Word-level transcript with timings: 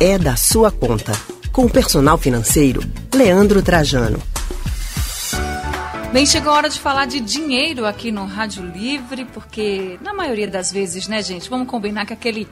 é 0.00 0.16
da 0.16 0.36
sua 0.36 0.70
conta. 0.70 1.12
Com 1.52 1.64
o 1.64 1.70
personal 1.70 2.16
financeiro, 2.16 2.80
Leandro 3.12 3.60
Trajano. 3.60 4.22
Bem, 6.12 6.24
chegou 6.24 6.52
a 6.52 6.56
hora 6.56 6.68
de 6.68 6.78
falar 6.78 7.06
de 7.06 7.18
dinheiro 7.18 7.84
aqui 7.84 8.12
no 8.12 8.24
Rádio 8.24 8.64
Livre, 8.64 9.24
porque 9.24 9.98
na 10.00 10.14
maioria 10.14 10.46
das 10.46 10.70
vezes, 10.70 11.08
né, 11.08 11.20
gente, 11.20 11.50
vamos 11.50 11.66
combinar 11.66 12.06
que 12.06 12.12
aquele 12.12 12.48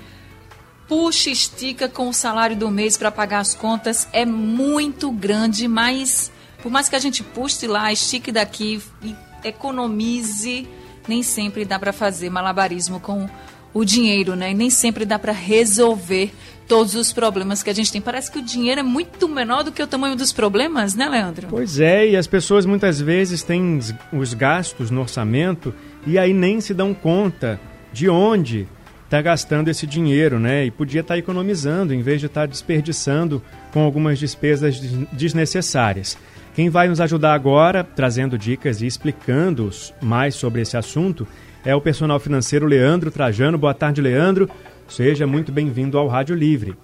puxa 0.88 1.30
estica 1.30 1.88
com 1.88 2.09
o 2.09 2.13
salário 2.13 2.56
do 2.56 2.69
mês 2.69 2.96
para 2.96 3.13
pagar 3.13 3.38
as 3.38 3.54
contas 3.54 4.08
é 4.13 4.24
muito 4.24 5.10
grande, 5.13 5.69
mas 5.69 6.33
por 6.63 6.71
mais 6.71 6.88
que 6.88 6.97
a 6.97 7.01
gente 7.01 7.22
puxe 7.22 7.67
lá, 7.69 7.92
estique 7.92 8.33
daqui 8.33 8.83
e 9.03 9.15
economize, 9.44 10.69
nem 11.06 11.22
sempre 11.22 11.65
dá 11.65 11.78
para 11.78 11.92
fazer 11.92 12.28
malabarismo 12.28 12.99
com 12.99 13.28
o 13.77 13.85
dinheiro, 13.85 14.35
né? 14.35 14.53
E 14.53 14.54
nem 14.54 14.71
sempre 14.71 15.04
dá 15.04 15.19
para 15.19 15.33
resolver 15.33 16.33
todos 16.66 16.95
os 16.95 17.12
problemas 17.12 17.62
que 17.62 17.69
a 17.69 17.74
gente 17.74 17.92
tem. 17.92 18.00
Parece 18.00 18.30
que 18.30 18.38
o 18.38 18.42
dinheiro 18.42 18.80
é 18.80 18.83
muito 18.83 19.28
menor 19.28 19.62
do 19.62 19.70
que 19.70 19.83
o 19.83 19.87
tamanho 19.87 20.16
dos 20.16 20.33
problemas, 20.33 20.95
né, 20.95 21.06
Leandro? 21.06 21.48
Pois 21.50 21.78
é, 21.78 22.09
e 22.09 22.16
as 22.16 22.27
pessoas 22.27 22.64
muitas 22.64 23.00
vezes 23.00 23.42
têm 23.42 23.78
os 24.12 24.33
gastos 24.33 24.91
no 24.91 25.02
orçamento 25.02 25.74
e 26.06 26.19
aí 26.19 26.33
nem 26.33 26.59
se 26.59 26.73
dão 26.73 26.95
conta 26.95 27.60
de 27.92 28.09
onde 28.09 28.66
está 29.05 29.20
gastando 29.20 29.69
esse 29.69 29.86
dinheiro, 29.86 30.41
né? 30.41 30.64
E 30.64 30.70
podia 30.70 31.02
estar 31.02 31.14
tá 31.14 31.19
economizando 31.19 31.92
em 31.92 32.00
vez 32.00 32.19
de 32.19 32.27
estar 32.27 32.42
tá 32.42 32.47
desperdiçando 32.47 33.42
com 33.72 33.80
algumas 33.80 34.19
despesas 34.19 34.80
desnecessárias. 35.12 36.16
Quem 36.55 36.70
vai 36.70 36.88
nos 36.88 37.02
ajudar 37.02 37.34
agora, 37.34 37.84
trazendo 37.84 38.38
dicas 38.38 38.80
e 38.80 38.86
explicando 38.86 39.69
mais 40.00 40.34
sobre 40.34 40.62
esse 40.62 40.78
assunto, 40.78 41.28
é 41.66 41.75
o 41.75 41.80
personal 41.80 42.20
financeiro 42.20 42.65
Leandro 42.65 43.11
Trajano. 43.11 43.59
Boa 43.59 43.75
tarde, 43.75 44.01
Leandro. 44.01 44.48
Seja 44.88 45.27
muito 45.27 45.51
bem-vindo 45.51 45.98
ao 45.98 46.06
Rádio 46.06 46.37
Livre. 46.37 46.77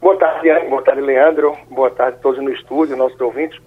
Boa 0.00 0.16
tarde, 0.16 0.48
boa 0.68 0.82
tarde, 0.82 1.00
Leandro. 1.00 1.56
Boa 1.70 1.88
tarde 1.88 2.16
a 2.18 2.20
todos 2.20 2.42
no 2.42 2.50
estúdio, 2.50 2.96
nossos 2.96 3.20
ouvintes. 3.20 3.60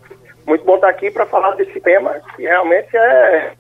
Muito 0.46 0.66
bom 0.66 0.76
estar 0.76 0.90
aqui 0.90 1.10
para 1.10 1.26
falar 1.26 1.56
desse 1.56 1.80
tema 1.80 2.12
que 2.36 2.42
realmente 2.42 2.90
é. 2.94 3.54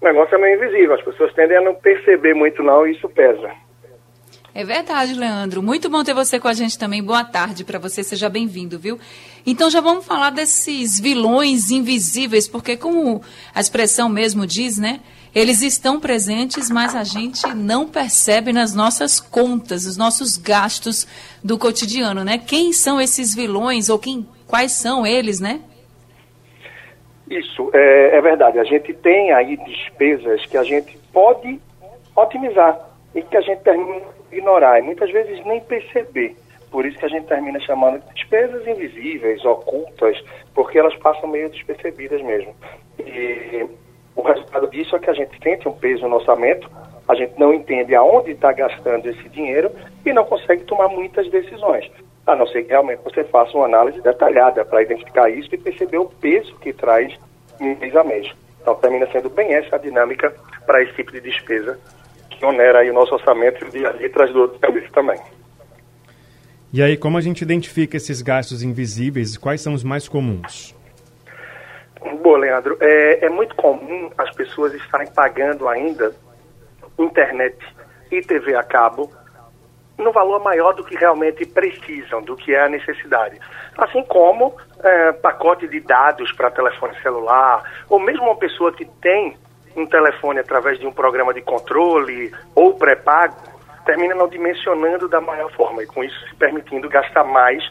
O 0.00 0.04
negócio 0.04 0.36
é 0.36 0.38
meio 0.38 0.62
invisível. 0.62 0.94
As 0.94 1.02
pessoas 1.02 1.34
tendem 1.34 1.56
a 1.56 1.60
não 1.60 1.74
perceber 1.74 2.34
muito, 2.34 2.62
não, 2.62 2.86
e 2.86 2.92
isso 2.92 3.08
pesa. 3.08 3.50
É 4.54 4.64
verdade, 4.64 5.12
Leandro. 5.12 5.60
Muito 5.60 5.90
bom 5.90 6.04
ter 6.04 6.14
você 6.14 6.38
com 6.38 6.46
a 6.46 6.52
gente 6.52 6.78
também. 6.78 7.02
Boa 7.02 7.24
tarde 7.24 7.64
para 7.64 7.80
você, 7.80 8.04
seja 8.04 8.28
bem-vindo, 8.28 8.78
viu? 8.78 8.96
Então 9.44 9.68
já 9.68 9.80
vamos 9.80 10.06
falar 10.06 10.30
desses 10.30 11.00
vilões 11.00 11.72
invisíveis, 11.72 12.46
porque 12.46 12.76
como 12.76 13.20
a 13.52 13.60
expressão 13.60 14.08
mesmo 14.08 14.46
diz, 14.46 14.78
né? 14.78 15.00
Eles 15.36 15.60
estão 15.60 16.00
presentes, 16.00 16.70
mas 16.70 16.96
a 16.96 17.04
gente 17.04 17.46
não 17.54 17.86
percebe 17.86 18.54
nas 18.54 18.74
nossas 18.74 19.20
contas, 19.20 19.84
os 19.84 19.94
nossos 19.94 20.38
gastos 20.38 21.06
do 21.44 21.58
cotidiano, 21.58 22.24
né? 22.24 22.38
Quem 22.38 22.72
são 22.72 22.98
esses 22.98 23.34
vilões 23.34 23.90
ou 23.90 23.98
quem, 23.98 24.26
quais 24.46 24.72
são 24.72 25.06
eles, 25.06 25.38
né? 25.38 25.60
Isso, 27.28 27.70
é, 27.74 28.16
é 28.16 28.20
verdade. 28.22 28.58
A 28.58 28.64
gente 28.64 28.94
tem 28.94 29.30
aí 29.30 29.58
despesas 29.58 30.46
que 30.46 30.56
a 30.56 30.62
gente 30.62 30.96
pode 31.12 31.60
otimizar 32.16 32.80
e 33.14 33.20
que 33.20 33.36
a 33.36 33.42
gente 33.42 33.60
termina 33.60 34.06
ignorar 34.32 34.78
e 34.78 34.82
muitas 34.84 35.10
vezes 35.12 35.44
nem 35.44 35.60
perceber. 35.60 36.34
Por 36.70 36.86
isso 36.86 36.96
que 36.96 37.04
a 37.04 37.10
gente 37.10 37.26
termina 37.26 37.60
chamando 37.60 38.00
de 38.00 38.14
despesas 38.14 38.66
invisíveis, 38.66 39.44
ocultas, 39.44 40.16
porque 40.54 40.78
elas 40.78 40.96
passam 40.96 41.28
meio 41.28 41.50
despercebidas 41.50 42.22
mesmo. 42.22 42.54
E 42.98 43.66
o 44.16 44.22
resultado 44.22 44.68
disso 44.70 44.96
é 44.96 44.98
que 44.98 45.10
a 45.10 45.14
gente 45.14 45.38
sente 45.42 45.68
um 45.68 45.72
peso 45.72 46.08
no 46.08 46.16
orçamento, 46.16 46.68
a 47.06 47.14
gente 47.14 47.38
não 47.38 47.52
entende 47.52 47.94
aonde 47.94 48.32
está 48.32 48.50
gastando 48.50 49.06
esse 49.06 49.28
dinheiro 49.28 49.70
e 50.04 50.12
não 50.12 50.24
consegue 50.24 50.64
tomar 50.64 50.88
muitas 50.88 51.30
decisões. 51.30 51.88
A 52.26 52.34
não 52.34 52.46
ser 52.46 52.64
que 52.64 52.70
realmente 52.70 53.04
você 53.04 53.22
faça 53.24 53.56
uma 53.56 53.66
análise 53.66 54.00
detalhada 54.00 54.64
para 54.64 54.82
identificar 54.82 55.28
isso 55.28 55.54
e 55.54 55.58
perceber 55.58 55.98
o 55.98 56.06
peso 56.06 56.56
que 56.56 56.72
traz 56.72 57.14
mês 57.60 57.94
a 57.94 58.02
mês. 58.02 58.28
Então 58.60 58.74
termina 58.74 59.06
sendo 59.12 59.30
bem 59.30 59.52
essa 59.54 59.76
a 59.76 59.78
dinâmica 59.78 60.34
para 60.64 60.82
esse 60.82 60.94
tipo 60.94 61.12
de 61.12 61.20
despesa 61.20 61.78
que 62.30 62.44
onera 62.44 62.80
aí 62.80 62.90
o 62.90 62.94
nosso 62.94 63.14
orçamento 63.14 63.64
e 64.00 64.08
traz 64.08 64.32
dor 64.32 64.52
de 64.52 64.58
cabeça 64.58 64.88
também. 64.92 65.20
E 66.72 66.82
aí, 66.82 66.96
como 66.96 67.16
a 67.16 67.20
gente 67.20 67.42
identifica 67.42 67.96
esses 67.96 68.20
gastos 68.20 68.62
invisíveis? 68.62 69.36
Quais 69.36 69.60
são 69.60 69.72
os 69.72 69.84
mais 69.84 70.08
comuns? 70.08 70.74
Boa, 72.26 72.38
Leandro. 72.38 72.76
É, 72.80 73.26
é 73.26 73.28
muito 73.28 73.54
comum 73.54 74.10
as 74.18 74.34
pessoas 74.34 74.74
estarem 74.74 75.06
pagando 75.12 75.68
ainda 75.68 76.12
internet 76.98 77.56
e 78.10 78.20
TV 78.20 78.56
a 78.56 78.64
cabo 78.64 79.12
no 79.96 80.10
valor 80.10 80.42
maior 80.42 80.74
do 80.74 80.82
que 80.82 80.96
realmente 80.96 81.46
precisam, 81.46 82.20
do 82.20 82.34
que 82.34 82.52
é 82.52 82.64
a 82.64 82.68
necessidade. 82.68 83.38
Assim 83.78 84.02
como 84.06 84.56
é, 84.82 85.12
pacote 85.12 85.68
de 85.68 85.78
dados 85.78 86.32
para 86.32 86.50
telefone 86.50 87.00
celular, 87.00 87.62
ou 87.88 88.00
mesmo 88.00 88.24
uma 88.24 88.36
pessoa 88.36 88.72
que 88.72 88.84
tem 89.00 89.36
um 89.76 89.86
telefone 89.86 90.40
através 90.40 90.80
de 90.80 90.86
um 90.88 90.92
programa 90.92 91.32
de 91.32 91.42
controle 91.42 92.34
ou 92.56 92.74
pré-pago, 92.74 93.36
termina 93.84 94.16
não 94.16 94.26
dimensionando 94.26 95.08
da 95.08 95.20
maior 95.20 95.52
forma 95.52 95.84
e 95.84 95.86
com 95.86 96.02
isso 96.02 96.28
se 96.28 96.34
permitindo 96.34 96.88
gastar 96.88 97.22
mais 97.22 97.62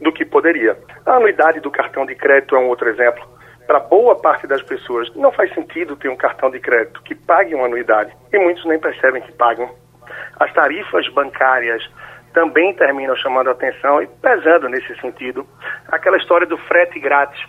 do 0.00 0.12
que 0.12 0.24
poderia. 0.24 0.76
A 1.06 1.12
anuidade 1.12 1.60
do 1.60 1.70
cartão 1.70 2.04
de 2.04 2.16
crédito 2.16 2.56
é 2.56 2.58
um 2.58 2.66
outro 2.66 2.88
exemplo 2.88 3.38
para 3.70 3.78
boa 3.78 4.16
parte 4.16 4.48
das 4.48 4.60
pessoas, 4.62 5.08
não 5.14 5.30
faz 5.30 5.54
sentido 5.54 5.94
ter 5.94 6.08
um 6.08 6.16
cartão 6.16 6.50
de 6.50 6.58
crédito 6.58 7.00
que 7.04 7.14
pague 7.14 7.54
uma 7.54 7.66
anuidade 7.66 8.12
e 8.32 8.36
muitos 8.36 8.64
nem 8.64 8.80
percebem 8.80 9.22
que 9.22 9.30
pagam. 9.30 9.72
As 10.40 10.52
tarifas 10.52 11.06
bancárias 11.10 11.88
também 12.32 12.74
terminam 12.74 13.14
chamando 13.14 13.46
a 13.46 13.52
atenção 13.52 14.02
e 14.02 14.08
pesando 14.08 14.68
nesse 14.68 15.00
sentido. 15.00 15.46
Aquela 15.86 16.16
história 16.16 16.48
do 16.48 16.58
frete 16.58 16.98
grátis. 16.98 17.40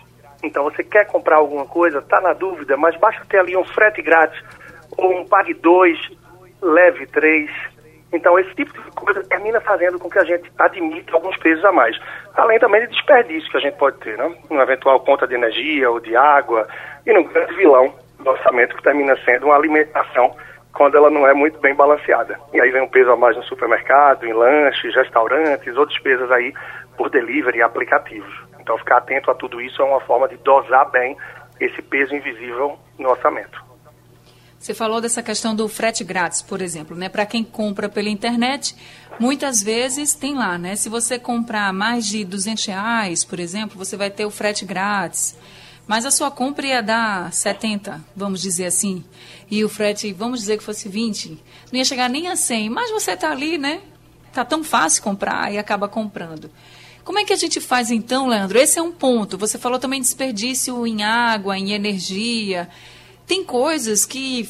Então, 0.44 0.62
você 0.62 0.84
quer 0.84 1.08
comprar 1.08 1.38
alguma 1.38 1.66
coisa, 1.66 1.98
está 1.98 2.20
na 2.20 2.34
dúvida, 2.34 2.76
mas 2.76 2.96
basta 2.98 3.24
ter 3.28 3.40
ali 3.40 3.56
um 3.56 3.64
frete 3.64 4.00
grátis 4.00 4.40
ou 4.96 5.22
um 5.22 5.26
pague 5.26 5.54
dois, 5.54 5.98
leve 6.62 7.04
três. 7.06 7.50
Então, 8.12 8.38
esse 8.38 8.54
tipo 8.54 8.72
de 8.72 8.90
coisa 8.90 9.24
termina 9.24 9.60
fazendo 9.60 9.98
com 9.98 10.10
que 10.10 10.18
a 10.18 10.24
gente 10.24 10.50
admita 10.58 11.14
alguns 11.14 11.36
pesos 11.38 11.64
a 11.64 11.72
mais. 11.72 11.98
Além 12.34 12.58
também 12.58 12.82
de 12.82 12.88
desperdício 12.88 13.50
que 13.50 13.56
a 13.56 13.60
gente 13.60 13.78
pode 13.78 13.98
ter, 13.98 14.18
né? 14.18 14.34
Uma 14.50 14.62
eventual 14.64 15.00
conta 15.00 15.26
de 15.26 15.34
energia 15.34 15.90
ou 15.90 15.98
de 15.98 16.14
água. 16.14 16.68
E 17.06 17.12
no 17.12 17.24
grande 17.24 17.54
vilão 17.54 17.94
do 18.20 18.30
orçamento, 18.30 18.76
que 18.76 18.82
termina 18.82 19.16
sendo 19.24 19.46
uma 19.46 19.56
alimentação 19.56 20.36
quando 20.74 20.96
ela 20.96 21.10
não 21.10 21.26
é 21.26 21.34
muito 21.34 21.58
bem 21.60 21.74
balanceada. 21.74 22.38
E 22.52 22.60
aí 22.60 22.70
vem 22.70 22.82
um 22.82 22.88
peso 22.88 23.10
a 23.10 23.16
mais 23.16 23.36
no 23.36 23.42
supermercado, 23.44 24.26
em 24.26 24.32
lanches, 24.32 24.94
restaurantes, 24.94 25.76
ou 25.76 25.86
despesas 25.86 26.30
aí 26.30 26.52
por 26.96 27.10
delivery 27.10 27.58
e 27.58 27.62
aplicativos. 27.62 28.32
Então, 28.60 28.78
ficar 28.78 28.98
atento 28.98 29.30
a 29.30 29.34
tudo 29.34 29.60
isso 29.60 29.82
é 29.82 29.84
uma 29.84 30.00
forma 30.00 30.28
de 30.28 30.36
dosar 30.38 30.90
bem 30.90 31.16
esse 31.60 31.80
peso 31.82 32.14
invisível 32.14 32.78
no 32.98 33.10
orçamento. 33.10 33.71
Você 34.62 34.74
falou 34.74 35.00
dessa 35.00 35.24
questão 35.24 35.56
do 35.56 35.66
frete 35.66 36.04
grátis, 36.04 36.40
por 36.40 36.62
exemplo, 36.62 36.96
né? 36.96 37.08
Para 37.08 37.26
quem 37.26 37.42
compra 37.42 37.88
pela 37.88 38.08
internet, 38.08 38.76
muitas 39.18 39.60
vezes 39.60 40.14
tem 40.14 40.36
lá, 40.36 40.56
né? 40.56 40.76
Se 40.76 40.88
você 40.88 41.18
comprar 41.18 41.72
mais 41.72 42.06
de 42.06 42.24
200 42.24 42.64
reais, 42.66 43.24
por 43.24 43.40
exemplo, 43.40 43.76
você 43.76 43.96
vai 43.96 44.08
ter 44.08 44.24
o 44.24 44.30
frete 44.30 44.64
grátis. 44.64 45.34
Mas 45.84 46.06
a 46.06 46.12
sua 46.12 46.30
compra 46.30 46.64
ia 46.64 46.80
dar 46.80 47.32
70, 47.32 48.00
vamos 48.14 48.40
dizer 48.40 48.66
assim. 48.66 49.02
E 49.50 49.64
o 49.64 49.68
frete, 49.68 50.12
vamos 50.12 50.38
dizer 50.38 50.58
que 50.58 50.62
fosse 50.62 50.88
20, 50.88 51.42
não 51.72 51.78
ia 51.80 51.84
chegar 51.84 52.08
nem 52.08 52.28
a 52.28 52.36
100. 52.36 52.70
Mas 52.70 52.88
você 52.88 53.14
está 53.14 53.32
ali, 53.32 53.58
né? 53.58 53.80
Tá 54.32 54.44
tão 54.44 54.62
fácil 54.62 55.02
comprar 55.02 55.52
e 55.52 55.58
acaba 55.58 55.88
comprando. 55.88 56.48
Como 57.02 57.18
é 57.18 57.24
que 57.24 57.32
a 57.32 57.36
gente 57.36 57.60
faz 57.60 57.90
então, 57.90 58.28
Leandro? 58.28 58.56
Esse 58.60 58.78
é 58.78 58.82
um 58.82 58.92
ponto. 58.92 59.36
Você 59.38 59.58
falou 59.58 59.80
também 59.80 60.00
de 60.00 60.06
desperdício 60.06 60.86
em 60.86 61.02
água, 61.02 61.58
em 61.58 61.72
energia. 61.72 62.68
Tem 63.32 63.42
coisas 63.42 64.04
que 64.04 64.46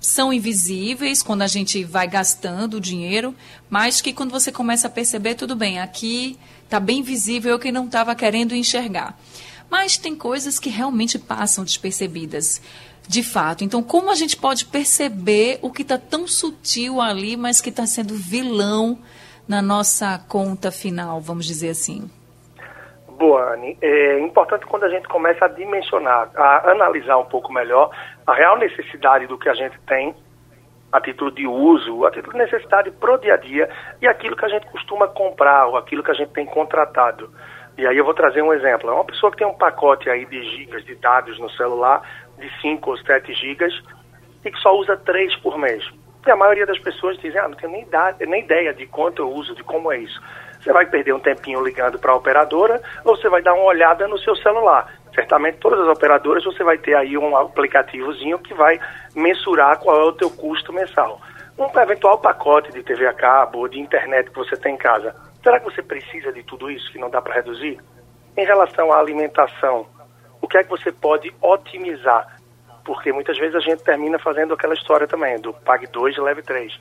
são 0.00 0.32
invisíveis 0.32 1.24
quando 1.24 1.42
a 1.42 1.48
gente 1.48 1.82
vai 1.82 2.06
gastando 2.06 2.74
o 2.74 2.80
dinheiro, 2.80 3.34
mas 3.68 4.00
que 4.00 4.12
quando 4.12 4.30
você 4.30 4.52
começa 4.52 4.86
a 4.86 4.90
perceber, 4.90 5.34
tudo 5.34 5.56
bem, 5.56 5.80
aqui 5.80 6.38
está 6.62 6.78
bem 6.78 7.02
visível 7.02 7.58
que 7.58 7.72
não 7.72 7.86
estava 7.86 8.14
querendo 8.14 8.54
enxergar. 8.54 9.20
Mas 9.68 9.96
tem 9.96 10.14
coisas 10.14 10.60
que 10.60 10.70
realmente 10.70 11.18
passam 11.18 11.64
despercebidas, 11.64 12.62
de 13.08 13.24
fato. 13.24 13.64
Então, 13.64 13.82
como 13.82 14.08
a 14.08 14.14
gente 14.14 14.36
pode 14.36 14.66
perceber 14.66 15.58
o 15.60 15.72
que 15.72 15.82
está 15.82 15.98
tão 15.98 16.28
sutil 16.28 17.00
ali, 17.00 17.36
mas 17.36 17.60
que 17.60 17.70
está 17.70 17.86
sendo 17.86 18.14
vilão 18.14 19.00
na 19.48 19.60
nossa 19.60 20.16
conta 20.28 20.70
final, 20.70 21.20
vamos 21.20 21.44
dizer 21.44 21.70
assim? 21.70 22.08
Boa, 23.22 23.54
Anne. 23.54 23.78
É 23.80 24.18
importante 24.18 24.66
quando 24.66 24.82
a 24.82 24.88
gente 24.88 25.06
começa 25.06 25.44
a 25.44 25.48
dimensionar, 25.48 26.28
a 26.34 26.72
analisar 26.72 27.18
um 27.18 27.24
pouco 27.24 27.52
melhor 27.52 27.88
a 28.26 28.34
real 28.34 28.58
necessidade 28.58 29.28
do 29.28 29.38
que 29.38 29.48
a 29.48 29.54
gente 29.54 29.78
tem 29.86 30.12
a 30.90 31.00
título 31.00 31.30
de 31.30 31.46
uso, 31.46 32.04
a 32.04 32.10
título 32.10 32.32
de 32.32 32.40
necessidade 32.40 32.90
pro 32.90 33.16
dia 33.18 33.34
a 33.34 33.36
dia 33.36 33.70
e 34.00 34.08
aquilo 34.08 34.34
que 34.34 34.44
a 34.44 34.48
gente 34.48 34.66
costuma 34.66 35.06
comprar 35.06 35.68
ou 35.68 35.76
aquilo 35.76 36.02
que 36.02 36.10
a 36.10 36.14
gente 36.14 36.32
tem 36.32 36.44
contratado. 36.44 37.30
E 37.78 37.86
aí 37.86 37.96
eu 37.96 38.04
vou 38.04 38.12
trazer 38.12 38.42
um 38.42 38.52
exemplo. 38.52 38.90
É 38.90 38.92
uma 38.92 39.04
pessoa 39.04 39.30
que 39.30 39.38
tem 39.38 39.46
um 39.46 39.54
pacote 39.54 40.10
aí 40.10 40.26
de 40.26 40.42
gigas 40.56 40.84
de 40.84 40.96
dados 40.96 41.38
no 41.38 41.48
celular, 41.50 42.02
de 42.40 42.50
5 42.60 42.90
ou 42.90 42.96
7 42.96 43.32
gigas, 43.34 43.72
e 44.44 44.50
que 44.50 44.58
só 44.58 44.76
usa 44.76 44.96
3 44.96 45.36
por 45.36 45.56
mês. 45.56 45.88
E 46.26 46.30
a 46.32 46.34
maioria 46.34 46.66
das 46.66 46.78
pessoas 46.80 47.16
dizem, 47.18 47.40
ah, 47.40 47.46
não 47.46 47.56
tenho 47.56 47.70
nem, 47.70 47.82
idade, 47.82 48.26
nem 48.26 48.42
ideia 48.42 48.74
de 48.74 48.84
quanto 48.88 49.22
eu 49.22 49.30
uso, 49.30 49.54
de 49.54 49.62
como 49.62 49.92
é 49.92 49.98
isso. 49.98 50.20
Você 50.62 50.72
vai 50.72 50.86
perder 50.86 51.12
um 51.12 51.18
tempinho 51.18 51.64
ligando 51.64 51.98
para 51.98 52.12
a 52.12 52.16
operadora 52.16 52.80
ou 53.04 53.16
você 53.16 53.28
vai 53.28 53.42
dar 53.42 53.54
uma 53.54 53.64
olhada 53.64 54.06
no 54.06 54.16
seu 54.18 54.36
celular. 54.36 54.94
Certamente 55.12 55.58
todas 55.58 55.80
as 55.80 55.88
operadoras 55.88 56.44
você 56.44 56.62
vai 56.62 56.78
ter 56.78 56.94
aí 56.94 57.18
um 57.18 57.36
aplicativozinho 57.36 58.38
que 58.38 58.54
vai 58.54 58.78
mensurar 59.14 59.78
qual 59.80 60.00
é 60.00 60.04
o 60.04 60.12
teu 60.12 60.30
custo 60.30 60.72
mensal. 60.72 61.20
Um 61.58 61.66
eventual 61.80 62.18
pacote 62.18 62.72
de 62.72 62.82
TV 62.82 63.06
a 63.06 63.12
cabo 63.12 63.58
ou 63.58 63.68
de 63.68 63.80
internet 63.80 64.30
que 64.30 64.38
você 64.38 64.56
tem 64.56 64.74
em 64.74 64.78
casa, 64.78 65.14
será 65.42 65.58
que 65.58 65.66
você 65.66 65.82
precisa 65.82 66.32
de 66.32 66.42
tudo 66.44 66.70
isso 66.70 66.90
que 66.92 66.98
não 66.98 67.10
dá 67.10 67.20
para 67.20 67.34
reduzir? 67.34 67.78
Em 68.36 68.46
relação 68.46 68.92
à 68.92 68.98
alimentação, 68.98 69.86
o 70.40 70.46
que 70.46 70.58
é 70.58 70.62
que 70.62 70.70
você 70.70 70.92
pode 70.92 71.34
otimizar? 71.42 72.38
Porque 72.84 73.12
muitas 73.12 73.36
vezes 73.36 73.56
a 73.56 73.60
gente 73.60 73.82
termina 73.82 74.18
fazendo 74.18 74.54
aquela 74.54 74.74
história 74.74 75.06
também 75.06 75.40
do 75.40 75.52
pague 75.52 75.86
dois, 75.88 76.16
leve 76.16 76.42
três. 76.42 76.72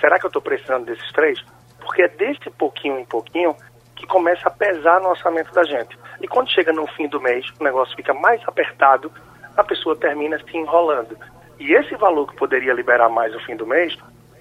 Será 0.00 0.18
que 0.18 0.26
eu 0.26 0.28
estou 0.28 0.42
precisando 0.42 0.86
desses 0.86 1.10
três? 1.12 1.38
Porque 1.86 2.02
é 2.02 2.08
desse 2.08 2.50
pouquinho 2.50 2.98
em 2.98 3.04
pouquinho 3.04 3.54
que 3.94 4.06
começa 4.06 4.48
a 4.48 4.50
pesar 4.50 5.00
no 5.00 5.08
orçamento 5.08 5.52
da 5.52 5.62
gente. 5.62 5.96
E 6.20 6.26
quando 6.26 6.50
chega 6.50 6.72
no 6.72 6.84
fim 6.88 7.06
do 7.06 7.20
mês, 7.20 7.46
o 7.60 7.64
negócio 7.64 7.94
fica 7.94 8.12
mais 8.12 8.42
apertado, 8.46 9.10
a 9.56 9.62
pessoa 9.62 9.96
termina 9.96 10.36
se 10.38 10.56
enrolando. 10.56 11.16
E 11.60 11.72
esse 11.72 11.94
valor 11.94 12.26
que 12.26 12.36
poderia 12.36 12.74
liberar 12.74 13.08
mais 13.08 13.32
no 13.32 13.40
fim 13.40 13.56
do 13.56 13.66
mês 13.66 13.96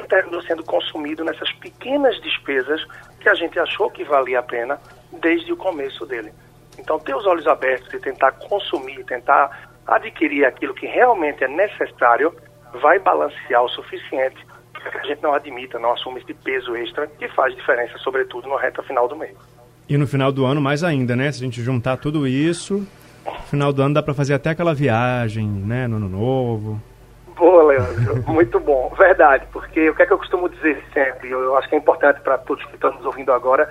terminou 0.10 0.42
sendo 0.42 0.64
consumido 0.64 1.24
nessas 1.24 1.52
pequenas 1.54 2.20
despesas 2.22 2.84
que 3.20 3.30
a 3.30 3.34
gente 3.36 3.58
achou 3.60 3.90
que 3.90 4.04
valia 4.04 4.40
a 4.40 4.44
pena 4.44 4.80
desde 5.14 5.54
o 5.54 5.58
começo 5.58 6.06
dele. 6.06 6.34
Então, 6.78 7.00
ter 7.00 7.16
os 7.16 7.26
olhos 7.26 7.48
abertos 7.48 7.94
e 7.94 8.00
tentar 8.00 8.32
consumir, 8.34 9.04
tentar 9.06 9.70
adquirir 9.88 10.46
aquilo 10.46 10.74
que 10.74 10.86
realmente 10.86 11.44
é 11.44 11.48
necessário, 11.48 12.36
vai 12.82 13.00
balancear 13.00 13.64
o 13.64 13.70
suficiente 13.70 14.46
a 14.94 15.04
gente 15.06 15.22
não 15.22 15.34
admita, 15.34 15.80
não 15.80 15.94
assuma 15.94 16.20
esse 16.20 16.34
peso 16.34 16.76
extra 16.76 17.08
que 17.08 17.28
faz 17.30 17.56
diferença, 17.56 17.98
sobretudo 18.00 18.48
no 18.48 18.56
reta 18.56 18.84
final 18.84 19.08
do 19.08 19.16
mês. 19.16 19.36
E 19.88 19.98
no 19.98 20.08
final 20.08 20.32
do 20.32 20.46
ano, 20.46 20.60
mais 20.60 20.84
ainda, 20.84 21.16
né? 21.16 21.32
Se 21.32 21.42
a 21.42 21.46
gente 21.46 21.62
juntar 21.62 21.98
tudo 21.98 22.28
isso, 22.28 22.86
no 23.26 23.44
final 23.44 23.72
do 23.72 23.82
ano 23.82 23.94
dá 23.94 24.04
para 24.04 24.14
fazer 24.14 24.34
até 24.34 24.50
aquela 24.50 24.74
viagem, 24.74 25.48
né? 25.48 25.88
No 25.88 25.98
ano 25.98 26.10
novo. 26.10 26.82
Boa, 27.36 27.64
Leandro. 27.64 28.24
Muito 28.32 28.60
bom. 28.60 28.94
Verdade, 28.98 29.46
porque 29.52 29.90
o 29.90 29.96
que 29.96 30.04
é 30.04 30.06
que 30.06 30.14
eu 30.14 30.18
costumo 30.18 30.50
dizer 30.50 30.84
sempre, 30.94 31.30
eu 31.30 31.56
acho 31.58 31.70
que 31.70 31.76
é 31.76 31.78
importante 31.78 32.22
para 32.22 32.38
todos 32.38 32.64
que 32.66 32.76
estão 32.76 32.92
nos 32.94 33.06
ouvindo 33.06 33.32
agora, 33.32 33.70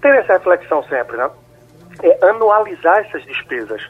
ter 0.00 0.14
essa 0.14 0.34
reflexão 0.34 0.82
sempre, 0.84 1.16
né? 1.16 1.28
É 2.02 2.28
anualizar 2.28 2.98
essas 3.00 3.22
despesas. 3.24 3.82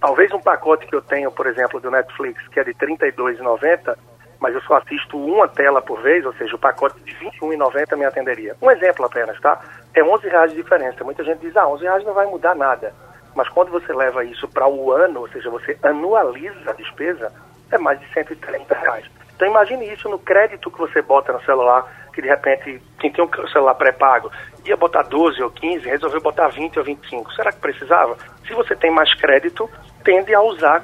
Talvez 0.00 0.32
um 0.32 0.40
pacote 0.40 0.86
que 0.86 0.94
eu 0.94 1.02
tenho, 1.02 1.30
por 1.30 1.46
exemplo, 1.46 1.80
do 1.80 1.90
Netflix, 1.90 2.46
que 2.48 2.58
é 2.58 2.64
de 2.64 2.70
R$ 2.70 2.96
32,90, 2.98 3.96
mas 4.42 4.56
eu 4.56 4.60
só 4.62 4.74
assisto 4.74 5.16
uma 5.16 5.46
tela 5.46 5.80
por 5.80 6.02
vez, 6.02 6.26
ou 6.26 6.32
seja, 6.32 6.56
o 6.56 6.58
pacote 6.58 6.98
de 7.02 7.12
R$ 7.14 7.30
21,90 7.40 7.96
me 7.96 8.04
atenderia. 8.04 8.56
Um 8.60 8.72
exemplo 8.72 9.06
apenas, 9.06 9.40
tá? 9.40 9.60
É 9.94 10.02
11 10.02 10.28
reais 10.28 10.50
de 10.50 10.56
diferença. 10.56 11.04
Muita 11.04 11.22
gente 11.22 11.38
diz, 11.38 11.56
ah, 11.56 11.68
11 11.68 11.84
reais 11.84 12.04
não 12.04 12.12
vai 12.12 12.26
mudar 12.26 12.56
nada. 12.56 12.92
Mas 13.36 13.48
quando 13.48 13.70
você 13.70 13.92
leva 13.92 14.24
isso 14.24 14.48
para 14.48 14.66
o 14.66 14.90
ano, 14.90 15.20
ou 15.20 15.28
seja, 15.28 15.48
você 15.48 15.78
anualiza 15.80 16.70
a 16.70 16.72
despesa, 16.72 17.32
é 17.70 17.78
mais 17.78 18.00
de 18.00 18.12
130 18.12 18.74
reais. 18.74 19.06
Então 19.36 19.46
imagine 19.46 19.88
isso 19.92 20.08
no 20.08 20.18
crédito 20.18 20.72
que 20.72 20.78
você 20.78 21.00
bota 21.00 21.32
no 21.32 21.42
celular, 21.44 21.86
que 22.12 22.20
de 22.20 22.26
repente, 22.26 22.82
quem 22.98 23.12
tem 23.12 23.24
um 23.24 23.48
celular 23.48 23.76
pré-pago, 23.76 24.28
ia 24.64 24.76
botar 24.76 25.02
12 25.02 25.40
ou 25.40 25.52
15, 25.52 25.88
resolveu 25.88 26.20
botar 26.20 26.48
20 26.48 26.80
ou 26.80 26.84
25. 26.84 27.32
Será 27.32 27.52
que 27.52 27.60
precisava? 27.60 28.18
Se 28.44 28.52
você 28.54 28.74
tem 28.74 28.90
mais 28.90 29.14
crédito, 29.14 29.70
tende 30.02 30.34
a 30.34 30.42
usar 30.42 30.82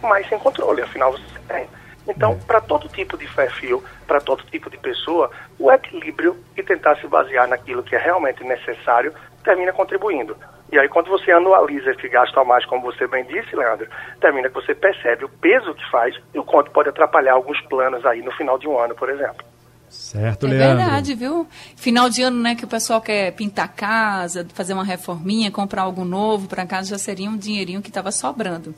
mais 0.00 0.28
sem 0.28 0.38
controle, 0.38 0.82
afinal 0.82 1.10
você 1.10 1.38
tem. 1.48 1.79
Então, 2.08 2.38
para 2.46 2.60
todo 2.60 2.88
tipo 2.88 3.16
de 3.16 3.26
perfil, 3.28 3.82
para 4.06 4.20
todo 4.20 4.42
tipo 4.44 4.70
de 4.70 4.78
pessoa, 4.78 5.30
o 5.58 5.70
equilíbrio 5.70 6.36
e 6.56 6.62
tentar 6.62 6.96
se 6.96 7.06
basear 7.06 7.48
naquilo 7.48 7.82
que 7.82 7.94
é 7.94 7.98
realmente 7.98 8.42
necessário 8.42 9.12
termina 9.44 9.72
contribuindo. 9.72 10.36
E 10.72 10.78
aí, 10.78 10.88
quando 10.88 11.08
você 11.08 11.32
anualiza 11.32 11.90
esse 11.90 12.08
gasto 12.08 12.38
a 12.38 12.44
mais, 12.44 12.64
como 12.64 12.82
você 12.82 13.06
bem 13.06 13.24
disse, 13.24 13.56
Leandro, 13.56 13.88
termina 14.20 14.48
que 14.48 14.54
você 14.54 14.74
percebe 14.74 15.24
o 15.24 15.28
peso 15.28 15.74
que 15.74 15.90
faz 15.90 16.14
e 16.32 16.38
o 16.38 16.44
quanto 16.44 16.70
pode 16.70 16.88
atrapalhar 16.88 17.32
alguns 17.32 17.60
planos 17.62 18.04
aí 18.06 18.22
no 18.22 18.30
final 18.32 18.58
de 18.58 18.68
um 18.68 18.78
ano, 18.78 18.94
por 18.94 19.10
exemplo. 19.10 19.44
Certo, 19.88 20.46
é 20.46 20.50
Leandro. 20.50 20.76
verdade, 20.78 21.14
viu? 21.14 21.48
Final 21.74 22.08
de 22.08 22.22
ano, 22.22 22.40
né, 22.40 22.54
que 22.54 22.64
o 22.64 22.68
pessoal 22.68 23.00
quer 23.00 23.32
pintar 23.32 23.74
casa, 23.74 24.46
fazer 24.54 24.72
uma 24.72 24.84
reforminha, 24.84 25.50
comprar 25.50 25.82
algo 25.82 26.04
novo 26.04 26.46
para 26.46 26.64
casa, 26.64 26.90
já 26.90 26.98
seria 26.98 27.28
um 27.28 27.36
dinheirinho 27.36 27.82
que 27.82 27.88
estava 27.88 28.12
sobrando. 28.12 28.72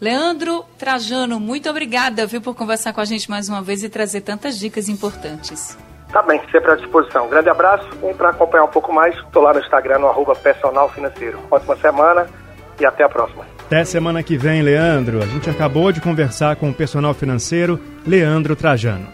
Leandro 0.00 0.64
Trajano, 0.78 1.40
muito 1.40 1.70
obrigada, 1.70 2.26
viu, 2.26 2.40
por 2.40 2.54
conversar 2.54 2.92
com 2.92 3.00
a 3.00 3.04
gente 3.04 3.30
mais 3.30 3.48
uma 3.48 3.62
vez 3.62 3.82
e 3.82 3.88
trazer 3.88 4.20
tantas 4.20 4.58
dicas 4.58 4.88
importantes. 4.88 5.76
Tá 6.12 6.22
bem, 6.22 6.40
sempre 6.52 6.72
à 6.72 6.76
disposição. 6.76 7.28
grande 7.28 7.48
abraço 7.48 7.88
e 8.02 8.14
para 8.14 8.30
acompanhar 8.30 8.64
um 8.64 8.68
pouco 8.68 8.92
mais, 8.92 9.16
estou 9.16 9.42
lá 9.42 9.52
no 9.54 9.60
Instagram, 9.60 9.98
no 9.98 10.06
arroba 10.06 10.34
personal 10.34 10.88
financeiro. 10.90 11.38
Ótima 11.50 11.76
semana 11.76 12.26
e 12.78 12.84
até 12.84 13.04
a 13.04 13.08
próxima. 13.08 13.44
Até 13.66 13.84
semana 13.84 14.22
que 14.22 14.36
vem, 14.36 14.62
Leandro. 14.62 15.22
A 15.22 15.26
gente 15.26 15.50
acabou 15.50 15.90
de 15.90 16.00
conversar 16.00 16.56
com 16.56 16.70
o 16.70 16.74
personal 16.74 17.14
financeiro 17.14 17.80
Leandro 18.06 18.54
Trajano. 18.54 19.08